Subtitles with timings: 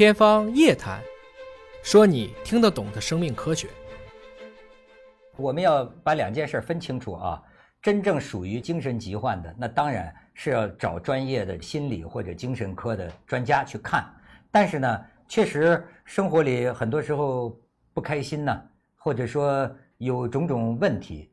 [0.00, 0.98] 天方夜谭，
[1.82, 3.68] 说你听得懂的生命科学。
[5.36, 7.42] 我们要把两件事分清楚啊！
[7.82, 14.02] 真正属于精神疾患的，那当然是要找专业的心理或者精神科的专家去看。
[14.50, 17.54] 但是呢，确实生活里很多时候
[17.92, 18.62] 不开心呢，
[18.96, 21.30] 或者说有种种问题，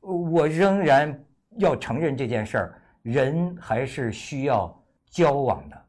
[0.00, 1.18] 我仍然
[1.56, 5.81] 要承认这件事儿：人还是需要交往的。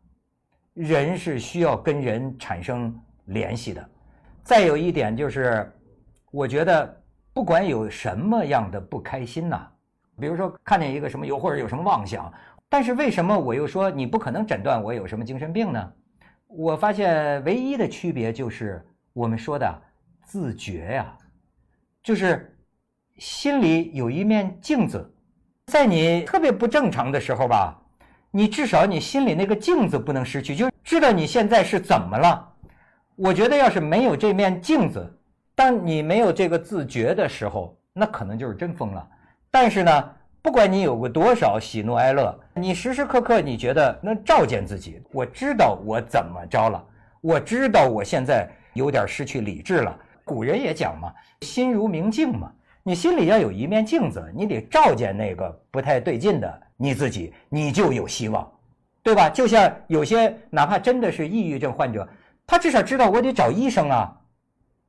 [0.74, 2.93] 人是需要跟人产生
[3.25, 3.89] 联系的。
[4.43, 5.71] 再有一点就是，
[6.32, 7.04] 我觉得
[7.34, 9.68] 不管有什么样的不开心呐，
[10.20, 12.32] 比如说看见一个什么有或者有什么妄想，
[12.68, 15.94] 但是为什么我又说你不可能诊断我有什么精神病呢？
[16.47, 19.82] 我发现唯一的区别就是我们说的
[20.24, 21.18] 自觉呀，
[22.02, 22.58] 就是
[23.18, 25.16] 心里有一面镜子，
[25.68, 27.80] 在你特别不正常的时候吧。
[28.36, 32.52] 你至少你心里那个镜子不能失去，就知道你现在是怎么了。
[33.16, 35.08] 我觉得要是没有这面镜子，
[35.53, 39.08] 当你没有这个自觉的时候，那可能就是真疯了。
[39.52, 40.09] 但是呢，
[40.41, 46.83] 不管你有过多少喜怒哀乐，你时时刻刻你觉得能照见自己，我知道我怎么着了，
[47.21, 49.95] 我知道我现在有点失去理智了。
[50.23, 52.52] 古人也讲嘛，心如明镜嘛，
[52.84, 56.62] 你心里要有一面镜子，你得照见那个不太对劲的。
[56.76, 58.52] 你自己，你就有希望，
[59.02, 59.30] 对吧？
[59.30, 62.06] 就像有些哪怕真的是抑郁症患者，
[62.45, 64.20] 他至少知道我得找医生啊。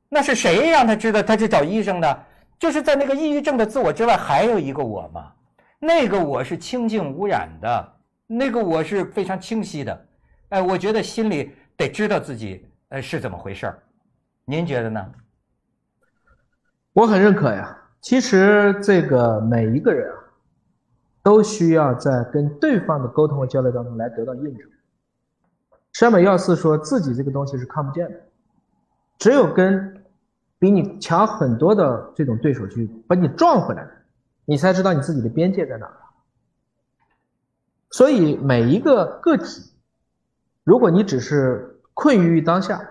[0.09, 2.23] 那是谁让他知道他去找医生的？
[2.59, 5.31] 就是在那个抑郁症的自我之外，还有一个我嘛。
[5.79, 7.93] 那个我是清净无染的，
[8.27, 10.07] 那个我是非常清晰的。
[10.49, 13.83] 哎，我觉得心里得知道自己呃是怎么回事儿。
[14.43, 15.11] 您觉得呢？
[16.91, 17.77] 我很认可呀。
[18.05, 20.21] 其实这个每一个人啊。
[21.23, 24.69] 都需要在跟对方的沟通和交流当中来得到印证。
[25.91, 28.19] 山本耀司说自己这个东西是看不见的，
[29.17, 30.05] 只有跟
[30.59, 33.89] 比你强很多的这种对手去把你撞回来，
[34.45, 35.91] 你才知道你自己的边界在哪。
[37.89, 39.73] 所以每一个个体，
[40.63, 42.87] 如果你只是困于于当下，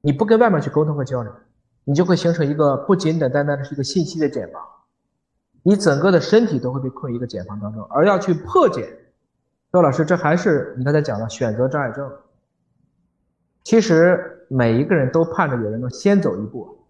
[0.00, 1.32] 你不跟外面去沟通和交流，
[1.88, 4.60] 你就会形成一个不简简单单的是一个信息的茧房。
[5.62, 8.84] 你整个的身体都会被困一个茧房当中，而要去破茧，
[9.72, 12.10] 周老师，这还是你刚才讲的选择障碍症。
[13.62, 16.84] 其实每一个人都盼着有人能先走一步，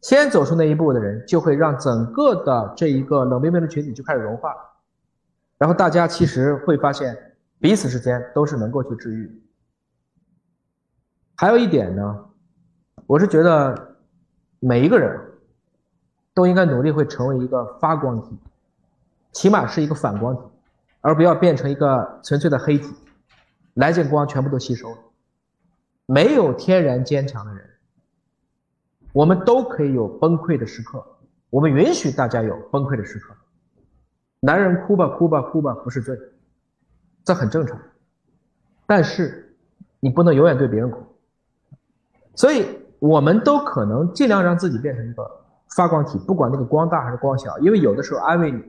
[0.00, 4.52] 先走出那一步的人，就会让整个的这一个冷冰冰的群体就开始融化，
[5.58, 7.16] 然后大家其实会发现
[7.60, 9.42] 彼此之间都是能够去治愈。
[11.36, 12.26] 还有一点呢，
[13.06, 13.89] 我是觉得
[14.60, 15.26] 每一个人。
[16.32, 18.38] 都应该努力会成为一个发光体，
[19.32, 20.42] 起码是一个反光体，
[21.00, 22.94] 而不要变成一个纯粹的黑体，
[23.74, 24.98] 来见光全部都吸收了。
[26.06, 27.68] 没有天然坚强的人，
[29.12, 31.04] 我们都可以有崩溃的时刻，
[31.50, 33.34] 我们允许大家有崩溃的时刻。
[34.38, 36.16] 男人哭吧哭吧哭吧不是罪，
[37.24, 37.78] 这很正常。
[38.86, 39.56] 但是
[39.98, 41.04] 你不能永远对别人哭，
[42.36, 42.64] 所以
[43.00, 45.28] 我们都可能尽量让自己变成一个。
[45.76, 48.60] 发光体，不管那个光大还是光小，因为有的时候安慰你，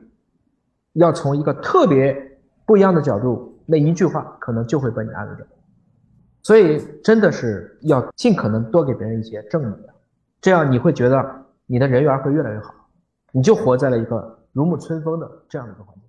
[0.92, 2.16] 要从一个特别
[2.64, 5.44] 不一样的角度，那一句话可能就会把你安慰着。
[6.44, 9.94] 所以真的是要尽可能多给别人一些正能量，
[10.40, 12.72] 这样你会觉得你的人缘会越来越好，
[13.32, 16.04] 你就活在了一个如沐春风的这样的一个环境。